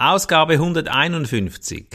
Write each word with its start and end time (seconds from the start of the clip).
Ausgabe 0.00 0.52
151. 0.52 1.86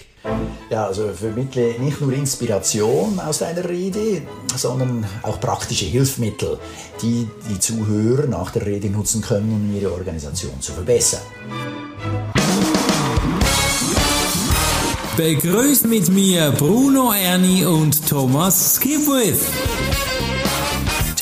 Ja, 0.70 0.88
also 0.88 1.08
vermittle 1.14 1.80
nicht 1.80 2.02
nur 2.02 2.12
Inspiration 2.12 3.18
aus 3.18 3.38
deiner 3.38 3.64
Rede, 3.64 4.24
sondern 4.58 5.06
auch 5.22 5.40
praktische 5.40 5.86
Hilfsmittel, 5.86 6.60
die 7.02 7.30
die 7.50 7.60
Zuhörer 7.60 8.28
nach 8.28 8.52
der 8.52 8.66
Rede 8.66 8.90
nutzen 8.90 9.22
können, 9.22 9.54
um 9.54 9.74
ihre 9.74 9.94
Organisation 9.94 10.60
zu 10.60 10.74
verbessern. 10.74 11.22
Begrüßt 15.16 15.88
mit 15.88 16.10
mir 16.10 16.52
Bruno 16.52 17.14
Ernie 17.14 17.64
und 17.64 18.06
Thomas 18.06 18.76
Skipwith. 18.76 19.40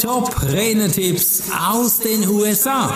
Top 0.01 0.35
Renetipps 0.51 1.43
aus 1.63 1.99
den 1.99 2.27
USA. 2.27 2.91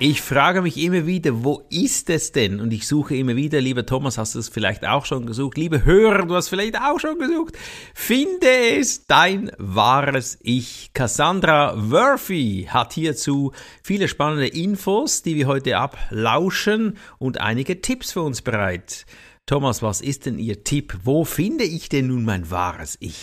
Ich 0.00 0.22
frage 0.22 0.62
mich 0.62 0.76
immer 0.76 1.06
wieder, 1.06 1.42
wo 1.42 1.64
ist 1.70 2.08
es 2.08 2.30
denn? 2.30 2.60
Und 2.60 2.72
ich 2.72 2.86
suche 2.86 3.16
immer 3.16 3.34
wieder, 3.34 3.60
lieber 3.60 3.84
Thomas, 3.84 4.16
hast 4.16 4.36
du 4.36 4.38
es 4.38 4.48
vielleicht 4.48 4.86
auch 4.86 5.04
schon 5.04 5.26
gesucht? 5.26 5.58
Liebe 5.58 5.84
Hörer, 5.84 6.24
du 6.24 6.36
hast 6.36 6.50
vielleicht 6.50 6.80
auch 6.80 7.00
schon 7.00 7.18
gesucht. 7.18 7.56
Finde 7.94 8.46
es 8.78 9.06
dein 9.06 9.50
wahres 9.58 10.38
Ich. 10.40 10.92
Cassandra 10.94 11.74
Worthy 11.76 12.68
hat 12.70 12.92
hierzu 12.92 13.50
viele 13.82 14.06
spannende 14.06 14.46
Infos, 14.46 15.22
die 15.22 15.34
wir 15.34 15.48
heute 15.48 15.78
ablauschen 15.78 16.96
und 17.18 17.40
einige 17.40 17.80
Tipps 17.80 18.12
für 18.12 18.22
uns 18.22 18.40
bereit. 18.40 19.04
Thomas, 19.46 19.82
was 19.82 20.00
ist 20.00 20.26
denn 20.26 20.38
Ihr 20.38 20.62
Tipp? 20.62 20.96
Wo 21.02 21.24
finde 21.24 21.64
ich 21.64 21.88
denn 21.88 22.06
nun 22.06 22.24
mein 22.24 22.52
wahres 22.52 22.98
Ich? 23.00 23.18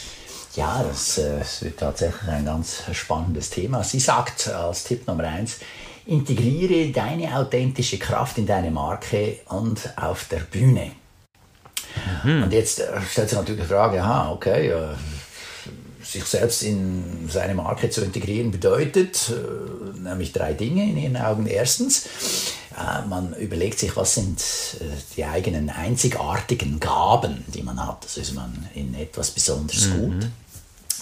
Ja, 0.55 0.83
das 0.83 1.19
äh, 1.19 1.41
wird 1.61 1.79
tatsächlich 1.79 2.27
ein 2.27 2.43
ganz 2.43 2.83
spannendes 2.91 3.49
Thema. 3.49 3.81
Sie 3.85 3.99
sagt 4.01 4.49
als 4.49 4.83
Tipp 4.83 5.07
Nummer 5.07 5.23
eins, 5.23 5.59
Integriere 6.05 6.91
deine 6.91 7.35
authentische 7.35 7.97
Kraft 7.97 8.37
in 8.37 8.45
deine 8.45 8.71
Marke 8.71 9.39
und 9.47 9.79
auf 9.97 10.25
der 10.25 10.39
Bühne. 10.39 10.91
Mhm. 12.23 12.43
Und 12.43 12.53
jetzt 12.53 12.79
äh, 12.79 13.01
stellt 13.09 13.29
sich 13.29 13.37
natürlich 13.37 13.61
die 13.61 13.67
Frage, 13.67 14.01
aha, 14.01 14.31
okay, 14.31 14.69
äh, 14.69 14.95
sich 16.03 16.23
selbst 16.25 16.63
in 16.63 17.27
seine 17.29 17.55
Marke 17.55 17.89
zu 17.89 18.01
integrieren 18.01 18.51
bedeutet 18.51 19.31
äh, 19.31 19.99
nämlich 19.99 20.31
drei 20.31 20.53
Dinge 20.53 20.83
in 20.83 20.97
ihren 20.97 21.17
Augen. 21.17 21.47
Erstens, 21.47 22.05
äh, 22.77 23.07
man 23.07 23.33
überlegt 23.33 23.79
sich, 23.79 23.95
was 23.95 24.13
sind 24.13 24.39
äh, 24.79 24.83
die 25.17 25.25
eigenen 25.25 25.69
einzigartigen 25.69 26.79
Gaben, 26.79 27.43
die 27.47 27.63
man 27.63 27.85
hat. 27.85 28.05
Das 28.05 28.17
ist 28.17 28.35
man 28.35 28.67
in 28.75 28.93
etwas 28.93 29.31
besonders 29.31 29.87
mhm. 29.87 29.99
gut. 29.99 30.29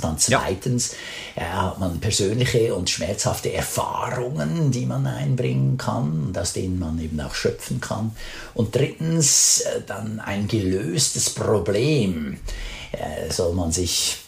Dann 0.01 0.17
zweitens 0.17 0.95
ja. 1.35 1.67
hat 1.67 1.79
man 1.79 1.99
persönliche 1.99 2.73
und 2.75 2.89
schmerzhafte 2.89 3.53
Erfahrungen, 3.53 4.71
die 4.71 4.85
man 4.85 5.05
einbringen 5.05 5.77
kann 5.77 6.27
und 6.27 6.37
aus 6.37 6.53
denen 6.53 6.79
man 6.79 6.99
eben 6.99 7.19
auch 7.21 7.35
schöpfen 7.35 7.79
kann. 7.79 8.15
Und 8.53 8.75
drittens 8.75 9.61
äh, 9.61 9.81
dann 9.85 10.19
ein 10.19 10.47
gelöstes 10.47 11.29
Problem 11.29 12.37
äh, 12.91 13.31
soll 13.31 13.53
man 13.53 13.71
sich 13.71 14.22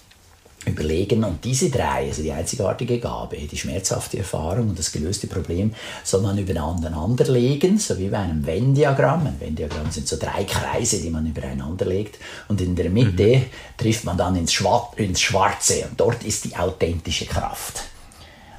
überlegen 0.65 1.23
und 1.23 1.43
diese 1.43 1.69
drei, 1.69 2.07
also 2.07 2.21
die 2.21 2.31
einzigartige 2.31 2.99
Gabe, 2.99 3.37
die 3.37 3.57
schmerzhafte 3.57 4.17
Erfahrung 4.19 4.69
und 4.69 4.79
das 4.79 4.91
gelöste 4.91 5.27
Problem, 5.27 5.73
soll 6.03 6.21
man 6.21 6.37
übereinander 6.37 7.25
legen, 7.25 7.77
so 7.77 7.97
wie 7.97 8.09
bei 8.09 8.19
einem 8.19 8.45
Venn-Diagramm. 8.45 9.27
Ein 9.27 9.39
Venn-Diagramm 9.39 9.91
sind 9.91 10.07
so 10.07 10.17
drei 10.17 10.43
Kreise, 10.43 11.01
die 11.01 11.09
man 11.09 11.25
übereinander 11.25 11.85
legt 11.85 12.19
und 12.47 12.61
in 12.61 12.75
der 12.75 12.89
Mitte 12.89 13.37
mhm. 13.37 13.45
trifft 13.77 14.05
man 14.05 14.17
dann 14.17 14.35
ins, 14.35 14.53
Schwarze 14.53 15.85
und 15.89 15.99
dort 15.99 16.23
ist 16.23 16.45
die 16.45 16.55
authentische 16.55 17.25
Kraft. 17.25 17.94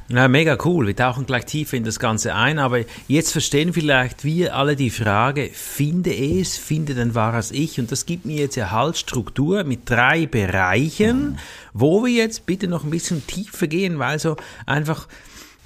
Ja, 0.09 0.29
mega 0.29 0.57
cool. 0.65 0.87
Wir 0.87 0.95
tauchen 0.95 1.27
gleich 1.27 1.47
tiefer 1.47 1.77
in 1.77 1.83
das 1.83 1.99
Ganze 1.99 2.35
ein, 2.35 2.61
aber 2.61 2.81
jetzt 3.09 3.33
verstehen 3.33 3.73
vielleicht 3.73 4.23
wir 4.25 4.55
alle 4.55 4.77
die 4.77 4.91
Frage, 4.91 5.51
finde 5.53 6.15
es, 6.15 6.57
finde 6.57 6.95
dein 6.95 7.17
wahres 7.17 7.51
Ich 7.51 7.81
und 7.81 7.91
das 7.91 8.07
gibt 8.07 8.25
mir 8.25 8.37
jetzt 8.37 8.55
ja 8.55 8.71
halt 8.71 8.97
Struktur 8.97 9.65
mit 9.65 9.91
drei 9.91 10.27
Bereichen, 10.27 11.39
wo 11.73 12.05
wir 12.05 12.13
jetzt 12.13 12.47
bitte 12.47 12.69
noch 12.69 12.85
ein 12.85 12.91
bisschen 12.91 13.27
tiefer 13.27 13.67
gehen, 13.67 13.99
weil 13.99 14.21
so 14.21 14.37
einfach 14.65 15.09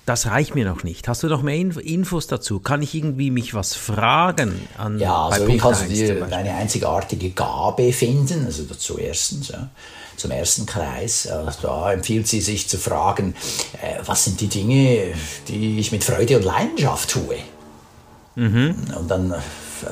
das 0.07 0.27
reicht 0.27 0.57
mir 0.57 0.65
noch 0.65 0.83
nicht. 0.83 1.07
Hast 1.07 1.23
du 1.23 1.29
noch 1.29 1.43
mehr 1.43 1.55
Infos 1.55 2.27
dazu? 2.27 2.59
Kann 2.59 2.83
ich 2.83 2.97
irgendwie 2.97 3.31
mich 3.31 3.55
was 3.55 3.77
fragen? 3.77 4.61
An, 4.77 4.99
ja, 4.99 5.27
also 5.27 5.47
wie 5.47 5.59
kannst 5.59 5.85
du 5.85 5.89
dir 5.89 6.15
deine 6.25 6.55
einzigartige 6.55 7.31
Gabe 7.31 7.93
finden? 7.93 8.47
Also 8.47 8.65
dazu 8.65 8.99
erstens, 8.99 9.49
ja 9.49 9.71
zum 10.21 10.31
ersten 10.31 10.67
Kreis. 10.67 11.27
Äh, 11.27 11.47
da 11.63 11.93
empfiehlt 11.93 12.29
sie 12.29 12.41
sich 12.41 12.69
zu 12.69 12.79
fragen, 12.79 13.35
äh, 13.81 14.01
was 14.05 14.25
sind 14.25 14.41
die 14.41 14.49
Dinge, 14.49 15.15
die 15.49 15.79
ich 15.79 15.93
mit 15.93 16.05
Freude 16.05 16.37
und 16.37 16.45
Leidenschaft 16.45 17.11
tue? 17.11 17.39
Mhm. 18.37 18.75
Und 18.99 19.11
dann 19.11 19.33
äh, 19.33 19.39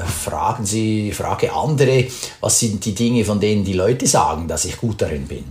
fragen 0.07 0.65
sie, 0.65 1.13
frage 1.13 1.53
andere, 1.53 2.07
was 2.41 2.61
sind 2.61 2.85
die 2.85 2.95
Dinge, 2.95 3.25
von 3.25 3.41
denen 3.41 3.65
die 3.65 3.73
Leute 3.73 4.07
sagen, 4.07 4.47
dass 4.49 4.65
ich 4.65 4.77
gut 4.77 5.03
darin 5.03 5.27
bin? 5.27 5.45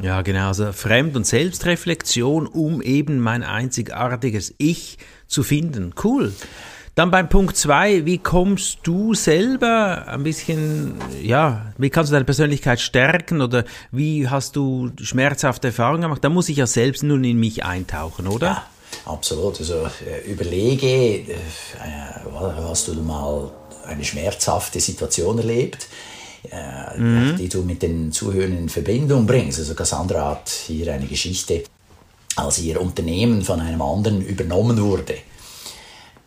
Ja, 0.00 0.22
genau, 0.22 0.48
also 0.48 0.72
Fremd- 0.72 1.16
und 1.16 1.26
Selbstreflexion, 1.26 2.46
um 2.46 2.82
eben 2.82 3.20
mein 3.20 3.42
einzigartiges 3.42 4.54
Ich 4.58 4.98
zu 5.26 5.42
finden. 5.42 5.94
Cool. 6.02 6.32
Dann 6.94 7.10
beim 7.10 7.30
Punkt 7.30 7.56
2, 7.56 8.04
wie 8.04 8.18
kommst 8.18 8.80
du 8.82 9.14
selber 9.14 10.06
ein 10.08 10.22
bisschen, 10.24 10.94
ja, 11.22 11.72
wie 11.78 11.88
kannst 11.88 12.10
du 12.10 12.12
deine 12.12 12.26
Persönlichkeit 12.26 12.80
stärken 12.80 13.40
oder 13.40 13.64
wie 13.92 14.28
hast 14.28 14.56
du 14.56 14.90
schmerzhafte 15.00 15.68
Erfahrungen 15.68 16.02
gemacht? 16.02 16.22
Da 16.22 16.28
muss 16.28 16.50
ich 16.50 16.58
ja 16.58 16.66
selbst 16.66 17.02
nun 17.02 17.24
in 17.24 17.40
mich 17.40 17.64
eintauchen, 17.64 18.26
oder? 18.26 18.46
Ja, 18.46 18.66
absolut. 19.06 19.58
Also 19.58 19.86
äh, 20.06 20.30
überlege, 20.30 20.86
äh, 20.86 21.24
hast 22.68 22.88
du 22.88 22.94
mal 22.96 23.50
eine 23.86 24.04
schmerzhafte 24.04 24.78
Situation 24.78 25.38
erlebt? 25.38 25.88
Äh, 26.50 26.98
mhm. 26.98 27.36
die 27.36 27.48
du 27.48 27.62
mit 27.62 27.82
den 27.82 28.10
Zuhörern 28.10 28.58
in 28.58 28.68
Verbindung 28.68 29.26
bringst. 29.26 29.60
Also 29.60 29.74
Cassandra 29.74 30.30
hat 30.30 30.48
hier 30.48 30.92
eine 30.92 31.06
Geschichte, 31.06 31.62
als 32.34 32.58
ihr 32.58 32.80
Unternehmen 32.80 33.42
von 33.42 33.60
einem 33.60 33.80
anderen 33.80 34.20
übernommen 34.20 34.80
wurde. 34.82 35.14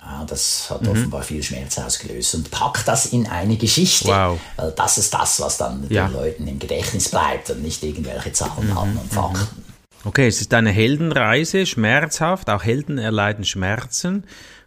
Ja, 0.05 0.23
das 0.23 0.69
hat 0.69 0.83
mhm. 0.83 0.89
offenbar 0.89 1.23
viel 1.23 1.41
Schmerz 1.41 1.79
ausgelöst. 1.79 2.35
Und 2.35 2.51
pack 2.51 2.85
das 2.85 3.07
in 3.07 3.27
eine 3.27 3.57
Geschichte. 3.57 4.07
Wow. 4.07 4.39
Weil 4.55 4.71
das 4.71 4.99
ist 4.99 5.13
das, 5.13 5.39
was 5.39 5.57
dann 5.57 5.85
ja. 5.89 6.07
den 6.07 6.13
Leuten 6.13 6.47
im 6.47 6.59
Gedächtnis 6.59 7.09
bleibt 7.09 7.49
und 7.49 7.63
nicht 7.63 7.83
irgendwelche 7.83 8.31
Zahlen, 8.31 8.69
mhm. 8.69 8.77
und 8.77 8.93
mhm. 8.93 9.09
Fakten. 9.09 9.65
Okay, 10.03 10.27
es 10.27 10.39
ist 10.39 10.53
eine 10.53 10.69
Heldenreise, 10.69 11.65
schmerzhaft, 11.65 12.51
auch 12.51 12.63
Helden 12.63 12.99
erleiden 12.99 13.43
Schmerzen. 13.43 14.25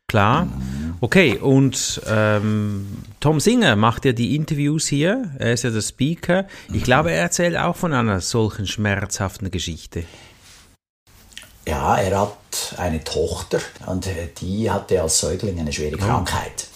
Klar. 0.08 0.46
Mhm. 0.46 0.94
Okay, 1.00 1.36
und 1.36 2.00
ähm, 2.08 3.04
Tom 3.20 3.38
Singer 3.38 3.76
macht 3.76 4.04
ja 4.04 4.12
die 4.12 4.34
Interviews 4.34 4.88
hier, 4.88 5.30
er 5.38 5.52
ist 5.52 5.62
ja 5.64 5.70
der 5.70 5.82
Speaker. 5.82 6.46
Ich 6.68 6.80
mhm. 6.80 6.82
glaube, 6.82 7.12
er 7.12 7.20
erzählt 7.20 7.56
auch 7.56 7.76
von 7.76 7.92
einer 7.92 8.20
solchen 8.20 8.66
schmerzhaften 8.66 9.50
Geschichte. 9.52 10.04
Ja, 11.68 11.96
er 11.98 12.20
hat 12.22 12.36
eine 12.76 13.02
Tochter 13.04 13.60
und 13.86 14.06
äh, 14.06 14.28
die 14.40 14.70
hatte 14.70 15.00
als 15.00 15.20
Säugling 15.20 15.58
eine 15.58 15.72
schwere. 15.72 15.96
Krankheit. 15.96 16.66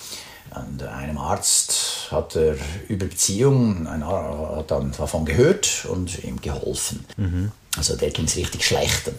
Und 0.55 0.83
einem 0.83 1.17
Arzt 1.17 2.09
hat 2.11 2.37
er 2.37 2.57
über 2.89 3.07
Beziehungen 3.07 3.89
hat 4.07 4.71
dann 4.71 4.93
davon 4.93 5.25
gehört 5.25 5.87
und 5.89 6.23
ihm 6.25 6.41
geholfen. 6.41 7.07
Mhm. 7.17 7.53
Also 7.77 7.97
der 7.97 8.11
ging 8.11 8.27
es 8.27 8.37
richtig 8.37 8.67
schlecht 8.67 9.09
und 9.09 9.19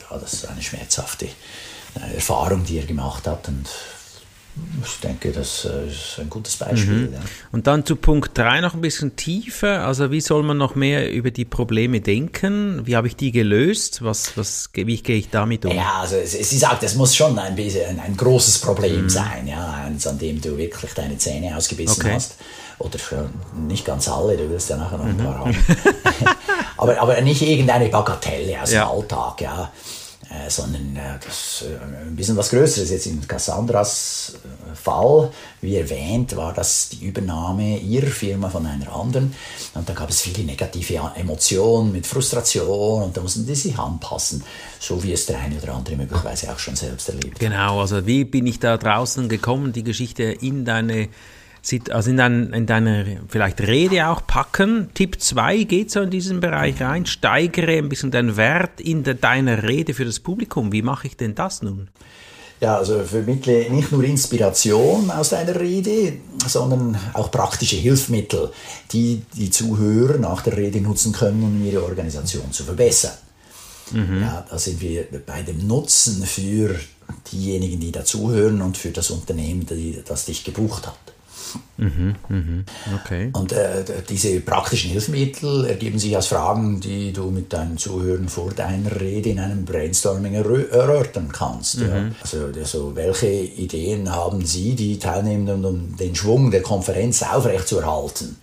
ja, 0.00 0.18
das 0.18 0.32
ist 0.32 0.46
eine 0.46 0.60
schmerzhafte 0.60 1.26
äh, 1.26 2.14
Erfahrung, 2.16 2.64
die 2.64 2.78
er 2.78 2.86
gemacht 2.86 3.28
hat 3.28 3.46
und 3.46 3.68
ich 4.84 5.00
denke, 5.00 5.32
das 5.32 5.64
äh, 5.64 5.88
ist 5.88 6.18
ein 6.18 6.28
gutes 6.28 6.56
Beispiel. 6.56 7.08
Mhm. 7.08 7.12
Ja. 7.14 7.20
Und 7.52 7.66
dann 7.66 7.86
zu 7.86 7.96
Punkt 7.96 8.36
3 8.36 8.60
noch 8.60 8.74
ein 8.74 8.82
bisschen 8.82 9.16
tiefer. 9.16 9.86
Also 9.86 10.10
wie 10.10 10.20
soll 10.20 10.42
man 10.42 10.58
noch 10.58 10.74
mehr 10.74 11.10
über 11.10 11.30
die 11.30 11.46
Probleme 11.46 12.00
denken? 12.00 12.86
Wie 12.86 12.94
habe 12.94 13.06
ich 13.06 13.16
die 13.16 13.32
gelöst? 13.32 14.02
Was, 14.02 14.36
was, 14.36 14.68
wie 14.74 15.02
gehe 15.02 15.16
ich 15.16 15.30
damit 15.30 15.64
um? 15.64 15.74
Ja, 15.74 16.00
also 16.00 16.16
sie 16.24 16.58
sagt, 16.58 16.82
es 16.82 16.94
muss 16.96 17.16
schon 17.16 17.38
ein, 17.38 17.56
bisschen, 17.56 17.98
ein 17.98 18.16
großes 18.16 18.58
Problem 18.58 19.04
mhm. 19.04 19.10
sein, 19.10 19.46
ja, 19.46 19.84
eins, 19.86 20.06
an 20.06 20.18
dem 20.18 20.40
du 20.40 20.58
wirklich 20.58 20.92
deine 20.92 21.16
Zähne 21.16 21.56
ausgebissen 21.56 22.02
okay. 22.02 22.14
hast. 22.14 22.36
Oder 22.78 22.98
nicht 23.68 23.86
ganz 23.86 24.08
alle, 24.08 24.36
du 24.36 24.50
willst 24.50 24.68
ja 24.68 24.76
nachher 24.76 24.98
noch 24.98 25.06
ein 25.06 25.16
mhm. 25.16 25.24
paar 25.24 25.38
haben. 25.38 25.56
aber, 26.76 27.00
aber 27.00 27.20
nicht 27.22 27.40
irgendeine 27.40 27.88
Bagatelle 27.88 28.60
aus 28.60 28.72
ja. 28.72 28.84
dem 28.84 28.98
Alltag, 28.98 29.40
ja. 29.40 29.72
Äh, 30.32 30.48
sondern 30.48 30.96
äh, 30.96 31.18
das 31.22 31.64
äh, 31.68 32.06
ein 32.06 32.16
bisschen 32.16 32.36
was 32.38 32.48
Größeres. 32.48 32.90
Jetzt 32.90 33.06
in 33.06 33.26
Cassandras 33.28 34.34
Fall, 34.74 35.30
wie 35.60 35.76
erwähnt, 35.76 36.34
war 36.36 36.54
das 36.54 36.88
die 36.88 37.04
Übernahme 37.04 37.78
ihrer 37.78 38.06
Firma 38.06 38.48
von 38.48 38.64
einer 38.64 38.94
anderen. 38.94 39.34
Und 39.74 39.86
da 39.86 39.92
gab 39.92 40.08
es 40.08 40.22
viele 40.22 40.44
negative 40.44 41.00
Emotionen 41.16 41.92
mit 41.92 42.06
Frustration 42.06 43.02
und 43.02 43.16
da 43.16 43.20
mussten 43.20 43.44
die 43.44 43.54
sich 43.54 43.78
anpassen, 43.78 44.42
so 44.80 45.02
wie 45.02 45.12
es 45.12 45.26
der 45.26 45.38
eine 45.38 45.60
oder 45.60 45.74
andere 45.74 45.96
möglicherweise 45.96 46.50
auch 46.50 46.58
schon 46.58 46.76
selbst 46.76 47.10
erlebt. 47.10 47.38
Genau, 47.38 47.80
also 47.80 48.06
wie 48.06 48.24
bin 48.24 48.46
ich 48.46 48.58
da 48.58 48.78
draußen 48.78 49.28
gekommen, 49.28 49.72
die 49.72 49.84
Geschichte 49.84 50.22
in 50.22 50.64
deine 50.64 51.08
also 51.90 52.10
in, 52.10 52.16
dein, 52.16 52.52
in 52.52 52.66
deiner 52.66 53.04
vielleicht 53.28 53.60
Rede 53.60 54.08
auch 54.08 54.26
packen. 54.26 54.90
Tipp 54.94 55.20
2 55.20 55.64
geht 55.64 55.90
so 55.90 56.00
in 56.00 56.10
diesen 56.10 56.40
Bereich 56.40 56.80
rein. 56.80 57.06
Steigere 57.06 57.78
ein 57.78 57.88
bisschen 57.88 58.10
den 58.10 58.36
Wert 58.36 58.80
in 58.80 59.04
de, 59.04 59.14
deiner 59.14 59.62
Rede 59.62 59.94
für 59.94 60.04
das 60.04 60.20
Publikum. 60.20 60.72
Wie 60.72 60.82
mache 60.82 61.06
ich 61.06 61.16
denn 61.16 61.34
das 61.34 61.62
nun? 61.62 61.88
Ja, 62.60 62.78
also 62.78 63.02
vermittle 63.02 63.68
nicht 63.70 63.90
nur 63.90 64.04
Inspiration 64.04 65.10
aus 65.10 65.30
deiner 65.30 65.58
Rede, 65.58 66.14
sondern 66.46 66.96
auch 67.12 67.30
praktische 67.30 67.74
Hilfsmittel, 67.74 68.52
die 68.92 69.22
die 69.36 69.50
Zuhörer 69.50 70.18
nach 70.18 70.42
der 70.42 70.56
Rede 70.56 70.80
nutzen 70.80 71.12
können, 71.12 71.42
um 71.42 71.64
ihre 71.64 71.82
Organisation 71.82 72.52
zu 72.52 72.62
verbessern. 72.62 73.14
Mhm. 73.90 74.20
Ja, 74.20 74.46
da 74.48 74.58
sind 74.58 74.80
wir 74.80 75.06
bei 75.26 75.42
dem 75.42 75.66
Nutzen 75.66 76.24
für 76.24 76.78
diejenigen, 77.32 77.80
die 77.80 77.92
dazuhören 77.92 78.62
und 78.62 78.76
für 78.76 78.90
das 78.90 79.10
Unternehmen, 79.10 79.66
die, 79.66 80.00
das 80.06 80.26
dich 80.26 80.44
gebucht 80.44 80.86
hat. 80.86 81.11
Mhm, 81.76 82.14
mhm, 82.28 82.64
okay. 83.02 83.30
Und 83.32 83.52
äh, 83.52 83.84
diese 84.08 84.40
praktischen 84.40 84.90
Hilfsmittel 84.90 85.66
ergeben 85.66 85.98
sich 85.98 86.16
aus 86.16 86.28
Fragen, 86.28 86.80
die 86.80 87.12
du 87.12 87.30
mit 87.30 87.52
deinen 87.52 87.78
Zuhörern 87.78 88.28
vor 88.28 88.52
deiner 88.52 89.00
Rede 89.00 89.30
in 89.30 89.40
einem 89.40 89.64
Brainstorming 89.64 90.34
erörtern 90.34 91.30
kannst. 91.32 91.78
Mhm. 91.78 91.88
Ja. 91.88 92.10
Also, 92.20 92.46
also, 92.54 92.96
welche 92.96 93.30
Ideen 93.30 94.10
haben 94.10 94.44
Sie, 94.44 94.74
die 94.74 94.98
Teilnehmenden, 94.98 95.64
um 95.64 95.96
den 95.96 96.14
Schwung 96.14 96.50
der 96.50 96.62
Konferenz 96.62 97.22
aufrechtzuerhalten? 97.22 98.36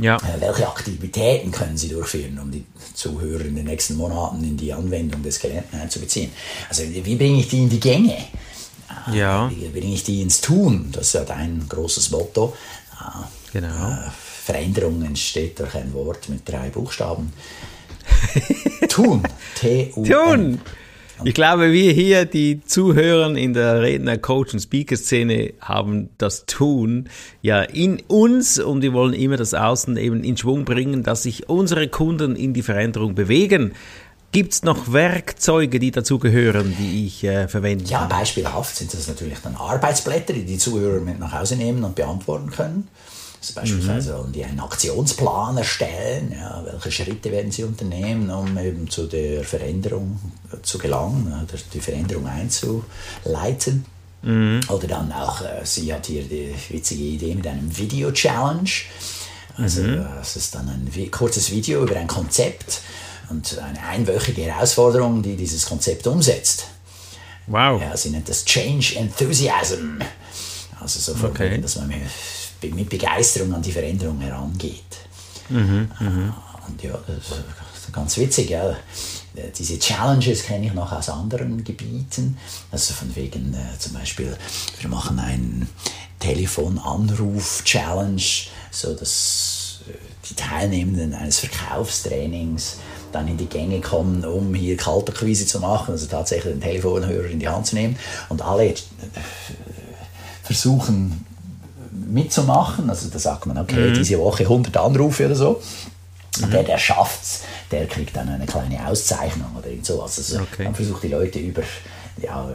Ja. 0.00 0.16
Äh, 0.16 0.40
welche 0.40 0.66
Aktivitäten 0.66 1.52
können 1.52 1.76
Sie 1.76 1.88
durchführen, 1.88 2.38
um 2.42 2.50
die 2.50 2.64
Zuhörer 2.94 3.44
in 3.44 3.54
den 3.54 3.66
nächsten 3.66 3.96
Monaten 3.96 4.42
in 4.42 4.56
die 4.56 4.72
Anwendung 4.72 5.22
des 5.22 5.38
Gelernten 5.38 5.78
einzubeziehen? 5.78 6.30
Also 6.68 6.82
wie 6.82 7.16
bringe 7.16 7.40
ich 7.40 7.48
die 7.48 7.58
in 7.58 7.68
die 7.68 7.80
Gänge? 7.80 8.16
Äh, 9.08 9.18
ja. 9.18 9.50
Wie 9.50 9.68
bringe 9.68 9.94
ich 9.94 10.04
die 10.04 10.22
ins 10.22 10.40
Tun? 10.40 10.90
Das 10.92 11.08
ist 11.08 11.12
ja 11.14 11.24
dein 11.24 11.66
großes 11.68 12.10
Motto. 12.10 12.56
Äh, 13.00 13.52
genau. 13.52 13.96
Veränderung 14.44 15.02
entsteht 15.02 15.58
durch 15.58 15.74
ein 15.74 15.92
Wort 15.94 16.28
mit 16.28 16.48
drei 16.48 16.68
Buchstaben. 16.68 17.32
Tun. 18.88 19.22
T-U-N. 19.54 20.04
Tun. 20.04 20.60
Ich 21.22 21.34
glaube, 21.34 21.72
wir 21.72 21.92
hier, 21.92 22.24
die 22.24 22.60
Zuhörer 22.64 23.34
in 23.36 23.54
der 23.54 23.80
Redner, 23.80 24.18
Coach 24.18 24.52
und 24.52 24.60
Speaker-Szene, 24.60 25.54
haben 25.60 26.10
das 26.18 26.44
Tun 26.44 27.08
ja 27.40 27.62
in 27.62 28.02
uns 28.08 28.58
und 28.58 28.82
wir 28.82 28.92
wollen 28.92 29.14
immer 29.14 29.36
das 29.36 29.54
Außen 29.54 29.96
eben 29.96 30.24
in 30.24 30.36
Schwung 30.36 30.64
bringen, 30.64 31.04
dass 31.04 31.22
sich 31.22 31.48
unsere 31.48 31.88
Kunden 31.88 32.34
in 32.34 32.52
die 32.52 32.62
Veränderung 32.62 33.14
bewegen. 33.14 33.72
Gibt 34.34 34.52
es 34.52 34.64
noch 34.64 34.92
Werkzeuge, 34.92 35.78
die 35.78 35.92
dazu 35.92 36.18
gehören, 36.18 36.74
die 36.76 37.06
ich 37.06 37.22
äh, 37.22 37.46
verwende? 37.46 37.84
Ja, 37.84 38.06
beispielhaft 38.06 38.74
sind 38.74 38.92
das 38.92 39.06
natürlich 39.06 39.38
dann 39.38 39.54
Arbeitsblätter, 39.54 40.32
die 40.32 40.44
die 40.44 40.58
Zuhörer 40.58 41.00
mit 41.00 41.20
nach 41.20 41.32
Hause 41.32 41.54
nehmen 41.54 41.84
und 41.84 41.94
beantworten 41.94 42.50
können. 42.50 42.88
Also 43.40 43.54
beispielsweise 43.54 44.10
mhm. 44.10 44.16
sollen 44.16 44.32
die 44.32 44.44
einen 44.44 44.58
Aktionsplan 44.58 45.56
erstellen, 45.56 46.34
ja, 46.36 46.64
welche 46.68 46.90
Schritte 46.90 47.30
werden 47.30 47.52
sie 47.52 47.62
unternehmen, 47.62 48.28
um 48.28 48.58
eben 48.58 48.90
zu 48.90 49.06
der 49.06 49.44
Veränderung 49.44 50.18
zu 50.62 50.78
gelangen, 50.78 51.28
oder 51.28 51.56
die 51.72 51.80
Veränderung 51.80 52.26
einzuleiten. 52.26 53.84
Mhm. 54.22 54.62
Oder 54.68 54.88
dann 54.88 55.12
auch, 55.12 55.42
äh, 55.42 55.60
sie 55.62 55.94
hat 55.94 56.06
hier 56.06 56.24
die 56.24 56.52
witzige 56.70 57.04
Idee 57.04 57.36
mit 57.36 57.46
einem 57.46 57.76
Video-Challenge. 57.76 58.70
Also 59.58 59.82
mhm. 59.82 60.04
es 60.20 60.34
ist 60.34 60.56
dann 60.56 60.68
ein 60.68 61.10
kurzes 61.12 61.52
Video 61.52 61.84
über 61.84 61.94
ein 61.94 62.08
Konzept 62.08 62.80
und 63.30 63.58
eine 63.58 63.82
einwöchige 63.82 64.42
Herausforderung, 64.42 65.22
die 65.22 65.36
dieses 65.36 65.64
Konzept 65.66 66.06
umsetzt. 66.06 66.66
Wow. 67.46 67.80
Ja, 67.80 67.96
sie 67.96 68.10
nennt 68.10 68.28
das 68.28 68.44
Change 68.44 68.96
Enthusiasm. 68.96 69.98
Also 70.80 71.00
so 71.00 71.14
von 71.14 71.30
okay. 71.30 71.60
dass 71.60 71.76
man 71.76 71.92
mit 72.62 72.88
Begeisterung 72.88 73.54
an 73.54 73.62
die 73.62 73.72
Veränderung 73.72 74.20
herangeht. 74.20 74.82
Mhm, 75.48 75.90
mhm. 76.00 76.34
Und 76.66 76.82
ja, 76.82 76.98
ganz 77.92 78.16
witzig. 78.16 78.50
Ja. 78.50 78.76
Diese 79.58 79.78
Challenges 79.78 80.44
kenne 80.44 80.66
ich 80.66 80.74
noch 80.74 80.92
aus 80.92 81.08
anderen 81.08 81.64
Gebieten. 81.64 82.36
Also 82.70 82.94
von 82.94 83.16
wegen 83.16 83.52
äh, 83.54 83.78
zum 83.78 83.94
Beispiel, 83.94 84.36
wir 84.80 84.88
machen 84.88 85.18
einen 85.18 85.68
Telefonanruf-Challenge, 86.20 88.22
so 88.70 88.94
dass 88.94 89.80
äh, 89.88 89.94
die 90.28 90.34
Teilnehmenden 90.34 91.14
eines 91.14 91.40
Verkaufstrainings 91.40 92.76
dann 93.14 93.28
in 93.28 93.36
die 93.36 93.46
Gänge 93.46 93.80
kommen, 93.80 94.24
um 94.24 94.54
hier 94.54 94.76
Kalterquise 94.76 95.46
zu 95.46 95.60
machen, 95.60 95.92
also 95.92 96.06
tatsächlich 96.06 96.54
den 96.54 96.60
Telefonhörer 96.60 97.28
in 97.28 97.38
die 97.38 97.48
Hand 97.48 97.66
zu 97.66 97.76
nehmen. 97.76 97.96
Und 98.28 98.42
alle 98.42 98.66
äh, 98.66 98.74
versuchen 100.42 101.24
mitzumachen. 101.92 102.90
Also 102.90 103.08
da 103.08 103.18
sagt 103.18 103.46
man, 103.46 103.58
okay, 103.58 103.90
mhm. 103.90 103.94
diese 103.94 104.18
Woche 104.18 104.44
100 104.44 104.76
Anrufe 104.76 105.26
oder 105.26 105.36
so. 105.36 105.62
Und 106.42 106.52
der, 106.52 106.64
der 106.64 106.78
schafft 106.78 107.22
es, 107.22 107.42
der 107.70 107.86
kriegt 107.86 108.16
dann 108.16 108.28
eine 108.28 108.46
kleine 108.46 108.86
Auszeichnung 108.86 109.54
oder 109.56 109.68
irgend 109.68 109.86
so. 109.86 110.02
Also 110.02 110.40
okay. 110.40 110.64
man 110.64 110.74
versucht 110.74 111.04
die 111.04 111.08
Leute 111.08 111.38
über, 111.38 111.62
ja, 112.20 112.48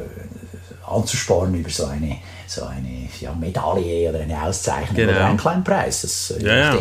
anzuspornen 0.85 1.55
über 1.55 1.69
so 1.69 1.85
eine, 1.85 2.17
so 2.47 2.65
eine 2.65 3.07
ja, 3.21 3.33
Medaille 3.33 4.09
oder 4.09 4.19
eine 4.19 4.44
Auszeichnung 4.44 4.95
genau. 4.95 5.12
oder 5.12 5.25
einen 5.25 5.38
kleinen 5.38 5.63
Preis. 5.63 6.01
Das, 6.01 6.33
ja, 6.39 6.55
ja. 6.55 6.77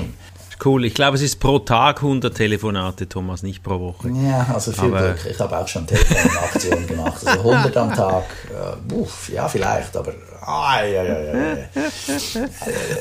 Cool. 0.65 0.85
Ich 0.85 0.95
glaube, 0.95 1.17
es 1.17 1.23
ist 1.23 1.39
pro 1.39 1.59
Tag 1.61 2.03
100 2.03 2.35
Telefonate, 2.35 3.09
Thomas, 3.09 3.43
nicht 3.43 3.63
pro 3.63 3.79
Woche. 3.79 4.11
Ja, 4.11 4.47
also 4.53 4.73
viel 4.73 4.85
aber 4.85 5.13
Glück. 5.15 5.27
Ich 5.31 5.39
habe 5.39 5.59
auch 5.59 5.69
schon 5.69 5.87
Telefonaktionen 5.87 6.87
gemacht. 6.87 7.27
Also 7.27 7.51
100 7.51 7.77
am 7.77 7.95
Tag, 7.95 8.25
äh, 8.51 8.95
uff, 8.95 9.29
ja, 9.29 9.49
vielleicht, 9.49 9.97
aber 9.97 10.13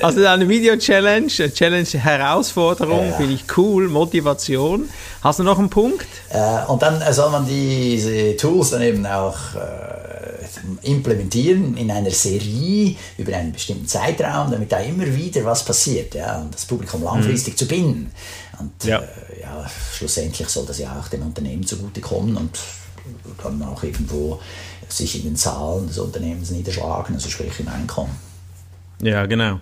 Also 0.01 0.25
eine 0.25 0.50
Video-Challenge, 0.50 1.27
Challenge-Herausforderung, 1.27 3.09
ja, 3.09 3.15
finde 3.15 3.33
ich 3.33 3.45
cool, 3.56 3.88
Motivation. 3.88 4.89
Hast 5.24 5.39
du 5.39 5.44
noch 5.44 5.57
einen 5.57 5.69
Punkt? 5.69 6.07
Äh, 6.30 6.65
und 6.68 6.81
dann 6.81 7.01
soll 7.13 7.31
man 7.31 7.45
diese 7.48 8.36
Tools 8.36 8.71
dann 8.71 8.81
eben 8.81 9.06
auch 9.06 9.38
äh, 9.56 10.06
implementieren 10.81 11.77
in 11.77 11.91
einer 11.91 12.11
Serie 12.11 12.95
über 13.17 13.35
einen 13.35 13.51
bestimmten 13.51 13.88
Zeitraum, 13.88 14.51
damit 14.51 14.71
da 14.71 14.79
immer 14.79 15.05
wieder 15.05 15.44
was 15.45 15.63
passiert 15.63 16.15
ja, 16.15 16.39
und 16.39 16.53
das 16.53 16.65
Publikum 16.65 17.03
langfristig 17.03 17.53
mhm. 17.53 17.57
zu 17.57 17.67
binden. 17.67 18.11
Und 18.59 18.83
ja. 18.83 18.99
Äh, 18.99 19.41
ja, 19.41 19.69
schlussendlich 19.94 20.47
soll 20.49 20.65
das 20.65 20.79
ja 20.79 20.99
auch 20.99 21.07
dem 21.07 21.21
Unternehmen 21.21 21.65
zugutekommen 21.65 22.38
und 22.38 22.59
dann 23.41 23.61
auch 23.63 23.83
irgendwo 23.83 24.39
sich 24.89 25.17
in 25.17 25.23
den 25.23 25.35
Zahlen 25.35 25.88
des 25.88 25.97
Unternehmens 25.97 26.51
niederschlagen, 26.51 27.15
also 27.15 27.29
sprich 27.29 27.59
im 27.59 27.67
Einkommen. 27.67 28.15
Ja, 29.01 29.27
genau. 29.27 29.59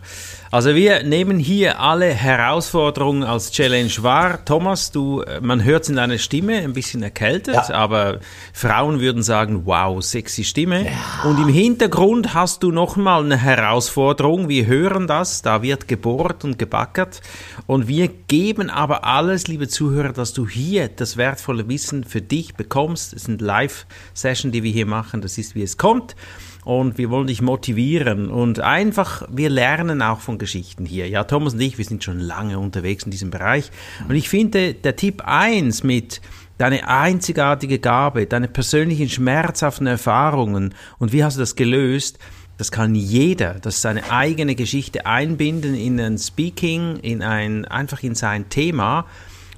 Also 0.50 0.74
wir 0.76 1.04
nehmen 1.04 1.40
hier 1.40 1.82
alle 1.82 2.06
Herausforderungen 2.06 3.24
als 3.24 3.52
Challenge 3.52 3.92
wahr. 4.00 4.46
Thomas, 4.46 4.92
du, 4.92 5.26
man 5.42 5.66
hört 5.66 5.84
es 5.84 5.90
in 5.90 5.98
deiner 5.98 6.18
Stimme, 6.18 6.60
ein 6.60 6.72
bisschen 6.72 7.04
erkältet, 7.04 7.56
ja. 7.56 7.70
aber 7.72 8.22
Frauen 8.54 9.02
würden 9.02 9.22
sagen, 9.22 9.66
wow, 9.66 10.02
sexy 10.02 10.46
Stimme. 10.46 10.86
Ja. 10.86 11.30
Und 11.30 11.42
im 11.42 11.50
Hintergrund 11.50 12.34
hast 12.34 12.64
du 12.64 12.72
nochmal 12.72 13.26
eine 13.26 13.36
Herausforderung. 13.36 14.48
Wir 14.48 14.68
hören 14.68 15.08
das, 15.08 15.42
da 15.42 15.62
wird 15.62 15.90
gebohrt 15.90 16.46
und 16.46 16.58
gebackert. 16.58 17.20
Und 17.68 17.90
wir 17.90 18.08
geben 18.08 18.70
aber 18.70 19.04
alles, 19.04 19.50
liebe 19.50 19.68
Zuhörer, 19.68 20.14
dass 20.14 20.32
du 20.32 20.48
hier 20.48 20.88
das 20.88 21.18
wertvolle 21.18 21.68
Wissen 21.68 22.06
für 22.06 22.22
dich 22.22 22.56
bekommst. 22.56 23.12
Es 23.12 23.24
sind 23.24 23.42
Live-Sessions, 23.42 24.54
die 24.54 24.64
wir 24.64 24.72
hier 24.72 24.86
machen. 24.86 25.20
Das 25.20 25.38
ist, 25.38 25.56
wie 25.56 25.64
es 25.64 25.78
kommt 25.78 26.16
und 26.66 26.98
wir 26.98 27.10
wollen 27.10 27.28
dich 27.28 27.42
motivieren. 27.42 28.30
Und 28.30 28.60
einfach, 28.60 29.26
wir 29.32 29.50
lernen 29.50 30.02
auch 30.02 30.20
von 30.20 30.38
Geschichten 30.38 30.86
hier. 30.86 31.08
Ja, 31.08 31.24
Thomas 31.24 31.54
und 31.54 31.62
ich, 31.62 31.78
wir 31.78 31.86
sind 31.86 32.04
schon 32.04 32.20
lange 32.20 32.60
unterwegs 32.60 33.06
in 33.06 33.12
diesem 33.12 33.30
Bereich. 33.30 33.72
Und 34.10 34.16
ich 34.16 34.28
finde, 34.28 34.74
der 34.74 34.96
Tipp 34.98 35.22
1 35.24 35.84
mit 35.84 36.22
deine 36.58 36.88
einzigartige 36.88 37.80
Gabe, 37.80 38.26
deine 38.26 38.48
persönlichen 38.48 39.10
schmerzhaften 39.10 39.88
Erfahrungen 39.88 40.74
und 41.00 41.14
wie 41.14 41.24
hast 41.24 41.36
du 41.36 41.42
das 41.42 41.56
gelöst, 41.56 42.18
das 42.58 42.72
kann 42.72 42.96
jeder, 42.96 43.56
das 43.56 43.82
seine 43.82 44.10
eigene 44.10 44.56
Geschichte 44.56 45.06
einbinden 45.06 45.76
in 45.76 46.00
ein 46.00 46.18
Speaking, 46.18 46.98
in 47.02 47.22
ein, 47.22 47.66
einfach 47.66 48.02
in 48.02 48.16
sein 48.16 48.48
Thema 48.50 49.06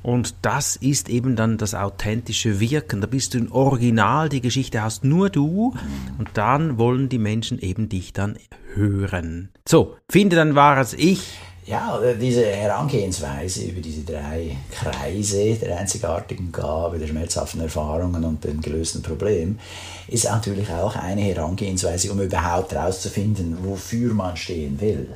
und 0.04 0.36
das 0.42 0.76
ist 0.76 1.10
eben 1.10 1.36
dann 1.36 1.58
das 1.58 1.74
authentische 1.74 2.60
Wirken. 2.60 3.02
Da 3.02 3.08
bist 3.08 3.34
du 3.34 3.40
ein 3.40 3.52
Original, 3.52 4.30
die 4.30 4.42
Geschichte 4.42 4.82
hast 4.82 5.04
nur 5.04 5.30
du. 5.30 5.74
Und 6.18 6.30
dann 6.34 6.78
wollen 6.78 7.10
die 7.10 7.18
Menschen 7.18 7.60
eben 7.60 7.90
dich 7.90 8.14
dann 8.14 8.38
hören. 8.74 9.50
So, 9.68 9.98
finde 10.10 10.36
dann 10.36 10.56
wahres 10.56 10.94
Ich. 10.94 11.40
Ja, 11.66 12.00
diese 12.18 12.46
Herangehensweise 12.46 13.66
über 13.66 13.82
diese 13.82 14.04
drei 14.04 14.56
Kreise 14.72 15.56
der 15.56 15.80
einzigartigen 15.80 16.50
Gabe, 16.54 16.98
der 16.98 17.08
schmerzhaften 17.08 17.60
Erfahrungen 17.60 18.24
und 18.24 18.42
dem 18.46 18.62
gelösten 18.62 19.02
Problem, 19.02 19.60
ist 20.08 20.24
natürlich 20.24 20.70
auch 20.72 20.96
eine 20.96 21.24
Herangehensweise, 21.24 22.10
um 22.14 22.22
überhaupt 22.22 22.72
herauszufinden, 22.72 23.58
wofür 23.66 24.14
man 24.14 24.38
stehen 24.38 24.80
will. 24.80 25.10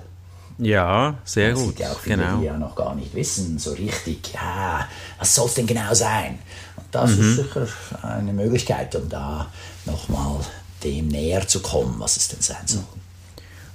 Ja, 0.62 1.15
sehr 1.25 1.51
das 1.51 1.60
gut. 1.60 1.80
Ja 1.80 1.91
auch 1.91 2.00
viele, 2.00 2.18
genau. 2.18 2.39
die 2.39 2.46
ja 2.46 2.58
noch 2.58 2.75
gar 2.75 2.94
nicht 2.94 3.13
wissen, 3.15 3.58
so 3.58 3.72
richtig, 3.72 4.34
ja, 4.34 4.88
was 5.18 5.34
soll 5.34 5.48
es 5.48 5.56
denn 5.56 5.65
genau 5.65 5.94
sein? 5.94 6.38
Und 6.77 6.86
das 6.91 7.15
mhm. 7.15 7.22
ist 7.22 7.36
sicher 7.38 7.68
eine 8.03 8.32
Möglichkeit, 8.32 8.96
um 8.96 9.10
da 9.10 9.48
nochmal 9.86 10.39
dem 10.84 11.08
näher 11.08 11.48
zu 11.48 11.62
kommen, 11.62 11.96
was 11.98 12.18
es 12.18 12.27
denn 12.27 12.41
sein 12.41 12.65
soll. 12.65 12.84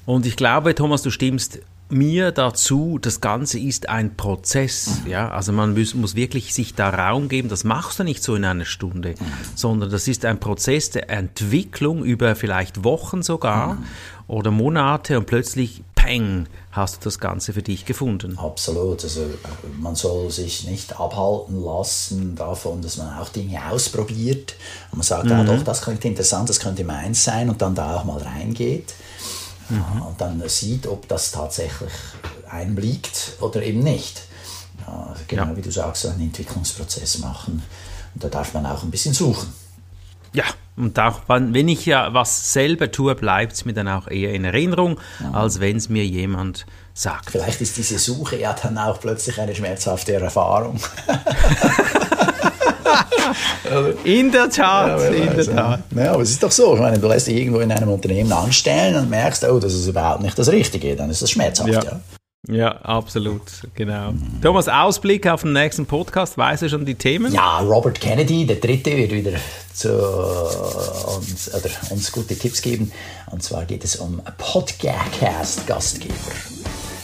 Und 0.04 0.26
ich 0.26 0.36
glaube, 0.36 0.74
Thomas, 0.76 1.02
du 1.02 1.10
stimmst 1.10 1.58
mir 1.88 2.32
dazu, 2.32 2.98
das 3.00 3.20
Ganze 3.20 3.58
ist 3.58 3.88
ein 3.88 4.16
Prozess. 4.16 5.02
Mhm. 5.04 5.10
Ja, 5.10 5.28
also 5.30 5.52
man 5.52 5.74
muss, 5.74 5.94
muss, 5.94 6.14
wirklich 6.14 6.52
sich 6.52 6.74
da 6.74 6.90
Raum 6.90 7.28
geben. 7.28 7.48
Das 7.48 7.64
machst 7.64 7.98
du 7.98 8.04
nicht 8.04 8.22
so 8.22 8.34
in 8.34 8.44
einer 8.44 8.64
Stunde, 8.64 9.10
mhm. 9.10 9.24
sondern 9.54 9.90
das 9.90 10.08
ist 10.08 10.24
ein 10.24 10.40
Prozess 10.40 10.90
der 10.90 11.10
Entwicklung 11.10 12.04
über 12.04 12.34
vielleicht 12.34 12.82
Wochen 12.84 13.22
sogar 13.22 13.74
mhm. 13.74 13.84
oder 14.26 14.50
Monate 14.50 15.18
und 15.18 15.26
plötzlich, 15.26 15.82
peng, 16.06 16.46
hast 16.70 16.96
du 16.96 17.00
das 17.04 17.18
Ganze 17.18 17.52
für 17.52 17.62
dich 17.62 17.84
gefunden. 17.84 18.38
Absolut. 18.38 19.02
Also 19.02 19.26
man 19.78 19.94
soll 19.94 20.30
sich 20.30 20.66
nicht 20.66 20.98
abhalten 20.98 21.62
lassen 21.62 22.36
davon, 22.36 22.80
dass 22.80 22.96
man 22.96 23.18
auch 23.18 23.28
Dinge 23.28 23.60
ausprobiert 23.70 24.54
und 24.92 24.98
man 24.98 25.02
sagt, 25.02 25.30
ah, 25.30 25.42
mhm. 25.42 25.48
ja 25.48 25.56
doch, 25.56 25.64
das 25.64 25.82
klingt 25.82 26.04
interessant, 26.04 26.48
das 26.48 26.60
könnte 26.60 26.84
meins 26.84 27.24
sein 27.24 27.48
und 27.48 27.60
dann 27.60 27.74
da 27.74 27.96
auch 27.96 28.04
mal 28.04 28.18
reingeht 28.18 28.94
mhm. 29.68 30.02
und 30.02 30.20
dann 30.20 30.42
sieht, 30.48 30.86
ob 30.86 31.08
das 31.08 31.32
tatsächlich 31.32 31.92
einem 32.48 32.76
liegt 32.76 33.32
oder 33.40 33.62
eben 33.62 33.80
nicht. 33.80 34.22
Ja, 34.86 35.14
genau 35.26 35.46
ja. 35.46 35.56
wie 35.56 35.62
du 35.62 35.72
sagst, 35.72 36.02
so 36.02 36.08
einen 36.08 36.22
Entwicklungsprozess 36.22 37.18
machen. 37.18 37.62
Und 38.14 38.24
da 38.24 38.28
darf 38.28 38.54
man 38.54 38.64
auch 38.66 38.82
ein 38.82 38.90
bisschen 38.90 39.12
suchen. 39.12 39.52
Ja, 40.32 40.44
und 40.76 40.98
auch 40.98 41.20
wenn 41.28 41.68
ich 41.68 41.86
ja 41.86 42.12
was 42.12 42.52
selber 42.52 42.90
tue, 42.90 43.14
bleibt 43.14 43.54
es 43.54 43.64
mir 43.64 43.72
dann 43.72 43.88
auch 43.88 44.08
eher 44.08 44.34
in 44.34 44.44
Erinnerung, 44.44 45.00
ja. 45.20 45.32
als 45.32 45.60
wenn 45.60 45.76
es 45.76 45.88
mir 45.88 46.04
jemand 46.04 46.66
sagt. 46.92 47.30
Vielleicht 47.30 47.60
ist 47.60 47.76
diese 47.76 47.98
Suche 47.98 48.38
ja 48.38 48.54
dann 48.54 48.76
auch 48.78 49.00
plötzlich 49.00 49.40
eine 49.40 49.54
schmerzhafte 49.54 50.14
Erfahrung. 50.14 50.80
in 54.04 54.30
der 54.30 54.50
Tat, 54.50 55.00
ja, 55.00 55.08
in 55.08 55.34
der 55.34 55.46
Tat. 55.46 55.80
Ja, 55.94 56.12
aber 56.12 56.22
es 56.22 56.30
ist 56.30 56.42
doch 56.42 56.52
so, 56.52 56.74
ich 56.74 56.80
meine, 56.80 56.98
du 56.98 57.08
lässt 57.08 57.26
dich 57.26 57.36
irgendwo 57.36 57.60
in 57.60 57.72
einem 57.72 57.90
Unternehmen 57.90 58.32
anstellen 58.32 58.96
und 58.96 59.10
merkst, 59.10 59.44
oh, 59.44 59.58
das 59.58 59.74
ist 59.74 59.86
überhaupt 59.86 60.22
nicht 60.22 60.38
das 60.38 60.50
Richtige, 60.50 60.96
dann 60.96 61.10
ist 61.10 61.22
das 61.22 61.30
schmerzhaft, 61.30 61.70
ja. 61.70 61.82
ja. 61.82 62.00
Ja, 62.48 62.76
absolut, 62.82 63.42
genau. 63.74 64.14
Thomas, 64.40 64.68
Ausblick 64.68 65.26
auf 65.26 65.42
den 65.42 65.52
nächsten 65.52 65.84
Podcast, 65.84 66.38
weißt 66.38 66.62
du 66.62 66.68
schon 66.68 66.86
die 66.86 66.94
Themen? 66.94 67.32
Ja, 67.32 67.58
Robert 67.58 68.00
Kennedy, 68.00 68.46
der 68.46 68.56
Dritte, 68.56 68.96
wird 68.96 69.10
wieder 69.10 69.32
zu 69.74 69.92
uns, 71.16 71.52
oder 71.52 71.68
uns 71.90 72.12
gute 72.12 72.38
Tipps 72.38 72.62
geben. 72.62 72.92
Und 73.32 73.42
zwar 73.42 73.64
geht 73.64 73.82
es 73.82 73.96
um 73.96 74.22
Podcast-Gastgeber. 74.38 76.14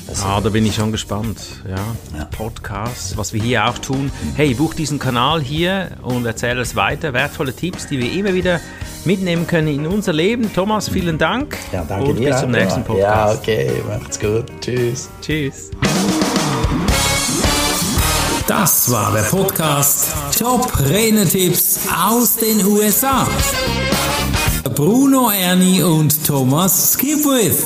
Also, 0.06 0.24
ah, 0.26 0.40
da 0.40 0.50
bin 0.50 0.64
ich 0.66 0.74
schon 0.76 0.92
gespannt. 0.92 1.38
Ja, 1.68 1.96
ja. 2.16 2.24
Podcast, 2.26 3.16
was 3.16 3.32
wir 3.32 3.42
hier 3.42 3.68
auch 3.68 3.78
tun. 3.78 4.12
Hey, 4.36 4.54
buch 4.54 4.74
diesen 4.74 4.98
Kanal 4.98 5.40
hier 5.40 5.92
und 6.02 6.24
erzähle 6.26 6.60
es 6.60 6.76
weiter. 6.76 7.12
Wertvolle 7.14 7.52
Tipps, 7.54 7.86
die 7.88 7.98
wir 7.98 8.12
immer 8.12 8.34
wieder 8.34 8.60
mitnehmen 9.04 9.46
können 9.46 9.68
in 9.68 9.86
unser 9.86 10.12
Leben. 10.12 10.52
Thomas, 10.52 10.88
vielen 10.88 11.18
Dank. 11.18 11.56
Ja, 11.72 11.84
danke 11.84 12.10
und 12.10 12.16
dir. 12.16 12.30
Bis 12.30 12.40
zum 12.40 12.50
nächsten 12.50 12.84
Podcast. 12.84 13.46
Ja, 13.46 13.54
okay, 13.54 13.70
macht's 13.86 14.18
gut. 14.18 14.44
Tschüss. 14.60 15.08
Tschüss. 15.20 15.70
Das 18.46 18.90
war 18.90 19.12
der 19.12 19.22
Podcast 19.22 20.12
Top 20.38 20.72
Renetipps 20.80 21.80
aus 22.04 22.36
den 22.36 22.64
USA. 22.66 23.26
Bruno 24.74 25.30
Ernie 25.30 25.82
und 25.82 26.26
Thomas 26.26 26.92
Skipwith. 26.92 27.64